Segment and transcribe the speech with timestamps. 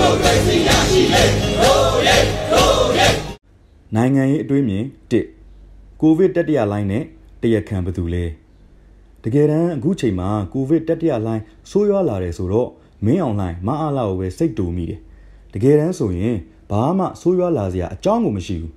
[0.00, 1.22] မိုကရေစီရရှိလေ
[1.62, 2.16] ရိုးရဲ
[2.52, 3.08] ရိုးရဲ
[3.94, 4.84] နိုင်ငံရေးအတွေးမြင်
[5.42, 7.04] 1ကိုဗစ်တတိယလိုင်းနဲ့
[7.42, 8.24] တရခံဘယ်သူလဲ
[9.24, 12.68] တကယ်တမ်းအခုချိန်မှာကိုဗစ်တတိယလိုင်းဆိုးရွားလာတယ်ဆိုတော့
[13.04, 15.00] မင်းအောင်လှိုင်မအားလာကိုပဲစိတ်တူမိတယ်
[15.52, 16.36] တကယ်တမ်းဆိုရင်
[16.70, 18.72] ဘာမှဆိုးရွားလာစရာအကြောင်းကိုမရှိဘူး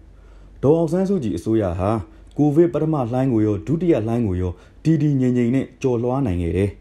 [0.64, 1.92] ဒေါ်အောင်ဆန်းစုကြည်အစိုးရဟာ
[2.38, 4.52] ကိုဗစ်ပထမလှိုင်းကိုရောဒုတိယလှိုင်းကိုရော
[4.84, 6.72] တီတီငြိမ်ငြိမ်နဲ့ကြော်လွှားနိုင်ခဲ့တယ်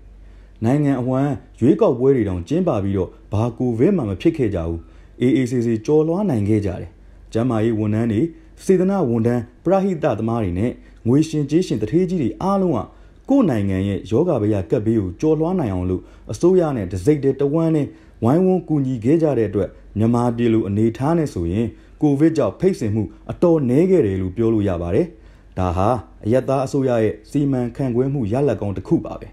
[0.65, 4.79] နိုင်ငံအဝမ်းရွေးကောက်ပွဲတွေတောင်ကျင်းပပြီးတော့ ဘာကိုဗစ်မှမဖြစ်ခဲ့ကြဘူး
[5.23, 6.91] AACC ကြော်လွှားနိုင်ခဲ့ကြတယ်
[7.33, 8.21] ကျမ်းမာရေးဝန်ထမ်းတွေ
[8.65, 10.71] စေတနာဝန်ထမ်းပရဟိတသမားတွေနဲ့
[11.09, 12.81] ငွေရှင်ကြေးရှင်တထေးကြီးတွေအားလုံးက
[13.29, 17.87] ကိုယ့်နိုင်ငံရဲ့ယောဂဗေယကပ်ဘေးကိုကြော်လွှားနိုင်အောင်လို့အစိုးရနဲ့ဒစိတ်တဲ့တဝမ်းနဲ့
[18.25, 19.69] ဝိုင်းဝန်းကူညီခဲ့ကြတဲ့အတွက်
[19.99, 21.67] မြန်မာပြည်လိုအနေထားနဲ့ဆိုရင်
[22.03, 25.07] ကိုဗစ်ကြောင့်ဖိတ်စင်မှုအတော်နည်းခဲ့တယ်လို့ပြောလို့ရပါတယ်။
[25.59, 25.89] ဒါဟာ
[26.25, 29.29] အယက်သားအစိုးရရဲ့စီမံခန့်ခွဲမှုရလဒ်ကောင်းတစ်ခုပါပဲ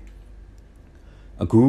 [1.43, 1.61] ။အခု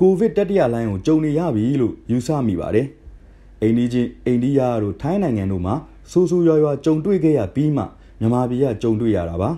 [0.00, 2.86] ကိုဗစ်တတိယလိုင်းကိုကြုံနေရပြီလို့ယူဆမိပါတယ်။
[3.62, 5.74] အိန္ဒိချင်းအိန္ဒိယတို့ထိုင်းနိုင်ငံတို့မှာ
[6.10, 7.84] ဆိုးဆိုးရွားရွားကြုံတွေ့ခဲ့ရပြီးမှ
[8.20, 9.50] မြန်မာပြည်ကကြုံတွေ့ရတာပါ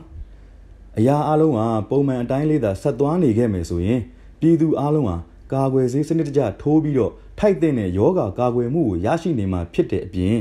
[0.98, 1.60] အရာအလုံးက
[1.90, 4.00] ပုံမှန်အတိုင်းလေးသာဆက်သွားနေခဲ့မယ်ဆိုရင်
[4.40, 5.16] ပြည်သူအလုံးဟာ
[5.52, 10.34] ကာကွယ်ဆေးစနစ်တကျထိုးပြီးတော့ထိုက်တဲ့နဲ့ယောဂကာကွယ်မှုကိုရရှိနေမှာဖြစ်တဲ့အပြင်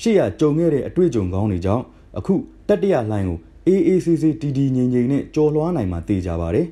[0.00, 1.84] ရှေ့ရကြုံခဲ့တဲ့အတွေ့အကြုံကောင်းတွေကြောင့်
[2.18, 2.34] အခု
[2.68, 6.66] တတိယလှိုင်းကို AACC TD ငြိမ်ငြိမ်နဲ့ကြော်လွှားနိုင်မှာသိကြပါတယ်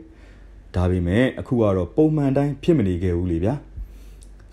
[0.75, 3.55] ဒါပေမဲ့အခုကတော့ပုံမှန်တိုင်းဖြစ်မနေခဲ့ဘူးလေဗျာ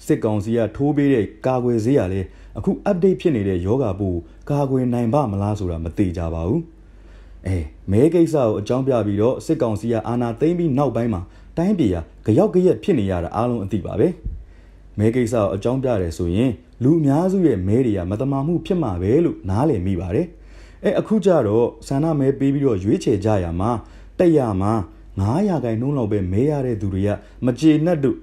[0.06, 2.22] စစ်ကောင်စီကထိုးပေးတဲ့ကာကွယ်ဆေးရလဲ
[2.58, 4.18] အခု update ဖြစ်နေတဲ့ယောဂပို့
[4.50, 6.62] ကာကွယ်နိုင်ပါမလားဆိုတာမသိကြပါဘူး
[7.48, 7.58] အဲ
[7.92, 11.22] မဲကိစ္စကိုအကြောင်းပြပြီးတော့စစ်ကောင်စီကအာဏာသိမ်းပြီးနောက်ပိုင်းမှာ
[11.58, 11.92] တိုင်းပြည်
[12.26, 14.08] ကကြောက်ကြရက်ဖြစ်နေရတာအားလုံးအသိပါပဲ
[15.00, 16.52] မဲကိစ္စကိုအကြောင်းပြတယ်ဆိုရင်
[16.84, 20.28] လူအများစုရဲ့မဲတွေကမတမာမှုဖြစ်မှာပဲလို့နားလည်မိပါတယ်
[20.84, 23.72] အဲအခုကျတော့ဆန္ဒမဲပေးပြီးတော့ရွေးချယ်ကြရမှာ
[24.20, 24.74] တက်ရမှာ
[25.22, 27.10] 900ခိုင်နှုန်းလောက်ပဲမဲရတဲ့သူတွေက
[27.46, 28.18] မကြေနပ်တို့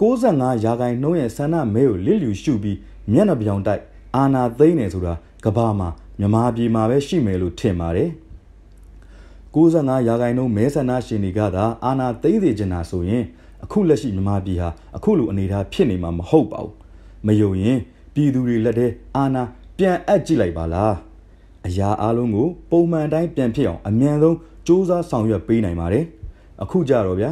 [0.00, 2.78] 65ရာခိုင်နှုန်းရဲ့ဆန္ဒမဲကိုလစ်လျူရှုပြီး
[3.12, 3.82] မျက်နှာပြောင်တိုက်
[4.16, 8.10] အာနာသိမ့်နေဆိုတာကဘာမှာမြန်မာပြည်မှာပဲရှိမယ်လို့ထင်ပါတယ်
[9.54, 13.24] 65ရာခိုင်နှုန်းမဲဆန္ဒရှင်တွေကသာအာနာသိမ့်စေချင်တာဆိုရင်
[13.64, 16.74] အခုလက်ရှိမြန်မာပြည်ဟာအခုလိုအနေအထားဖြစ်နေမှာမဟုတ်ပါဘူး
[17.26, 17.78] မယုံရင်
[18.14, 19.42] ပြည်သူတွေလက်ထဲအာနာ
[19.78, 20.94] ပြန်အပ်ကြည့်လိုက်ပါလား
[21.66, 26.04] အရာအလုံးကိုပုံမှန်တိုင်းပြန်ဖြစ်အောင်အမြန်ဆုံးစူးစမ်းဆောင်ရွက်ပေးနိုင်ပါတယ်
[26.62, 27.30] အခုကြတော့ဗျာ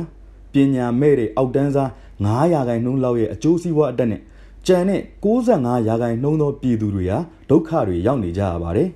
[0.52, 1.90] ပညာမဲ့တဲ့အောက်တန်းစား
[2.24, 4.20] 900ခိုင်နှုန်းလောက်ရဲ့အကျိုးစီးပွားအတက်နဲ့
[4.66, 7.18] ကြံတဲ့65ရာခိုင်နှုန်းသောပြည်သူတွေဟာ
[7.50, 8.88] ဒုက္ခတွေရောက်နေကြရပါတယ်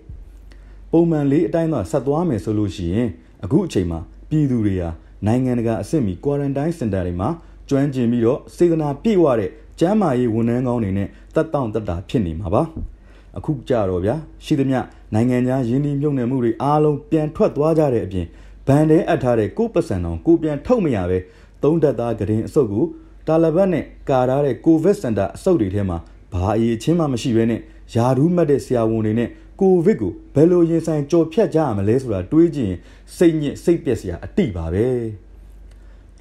[0.90, 3.08] ။ပုံမှန်လေးအတိုင်းသာဆက်သွားမယ်ဆိုလို့ရှိရင်
[3.44, 4.90] အခုအချိန်မှာပြည်သူတွေဟာ
[5.26, 7.28] နိုင်ငံတကာအဆင့်မီ quarantine center တွေမှာ
[7.68, 9.50] ကျွမ်းကျင်ပြီးတော့စေတနာပြည့်ဝတဲ့
[9.80, 12.62] ကျန်းမာရေးဝန်ထမ်းကောင်းတွေနဲ့တက်တောင့်တက်တာဖြစ်နေမှာပါ။
[13.38, 14.80] အခုကြတော့ဗျာရှိသမျှ
[15.14, 18.26] နိုင်ငံခြားယင်းဒီမြုပ်နှံမှုတွေအားလုံးပြန်ထွက်သွားကြတဲ့အပြင်
[18.66, 21.18] ဗန်တဲအပ်ထားတဲ့ကိုပစံတော်ကိုပြန်ထုတ်မရပဲ
[21.62, 22.84] သုံးတက်သားကရင်အစုပ်ကို
[23.26, 25.98] တာလဘတ်နဲ့ကာထားတဲ့ကိုဗစ်စင်တာအစုပ်တွေထဲမှာ
[26.32, 27.60] ဘာအရေးချင်းမှမရှိဘဲနဲ့
[27.94, 29.28] ယာဒူးမှတ်တဲ့ဆရာဝန်တွေနဲ့
[29.60, 32.78] ကိုဗစ်ကိုဘယ်လိုရင်ဆိုင်ကြော်ဖြတ်ကြရမလဲဆိုတာတွေးကြည့်ရင်
[33.16, 34.86] စိတ်ညစ်စိတ်ပျက်စရာအတိပါပဲ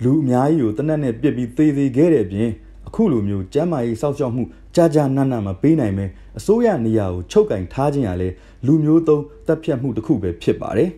[0.03, 2.49] လူအများကြီးကိုတနက်နဲ့ပြစ်ပြီးသေသေးခဲ့တဲ့အပြင်
[2.87, 4.43] အခုလိုမျိုးကျမ်းမာရေးစောင့်ရှောက်မှု
[4.75, 6.05] ကြာကြာနတ်နတ်မပေးနိုင်ပဲ
[6.37, 8.29] အစိုးရနေရာကိုချုပ်ကင်ထားခြင်းရလဲ
[8.65, 10.89] လူမျိုးသုံးတပ်ဖြတ်မှုတစ်ခုပဲဖြစ်ပါတယ်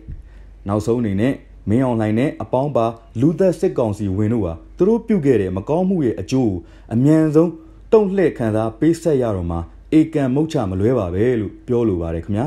[0.68, 1.34] နောက်ဆုံးအနေနဲ့
[1.68, 2.86] မင်းအောင်လှိုင်နဲ့အပေါင်းပါ
[3.20, 6.56] လူသက်စစ်ကောင်စီဝင်တို့ဟာသူတို့ပြုတ်ခဲ့တဲ့မကောင်းမှုရဲ့အကျိုးကို
[6.94, 7.50] အမြန်ဆုံး
[7.92, 9.60] တုံ့လှည့်ခံစားပေးဆက်ရတော့မှာ
[9.92, 12.46] အေကံမုတ်ချမလွဲပါပဲလို့ပြောလိုပါတယ်ခင်ဗျာ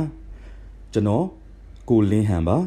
[0.94, 1.25] ကျွန်တော်
[1.90, 2.58] ကိုလင်းဟန်ပါ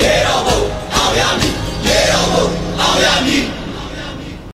[0.00, 0.60] ရေတော်ဘုံ
[0.94, 1.54] အောင်ရမည်
[1.86, 2.46] ရေတော်ဘုံ
[2.80, 3.61] အောင်ရမည်